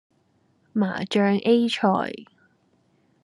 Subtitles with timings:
[0.73, 2.11] 麻醬 A 菜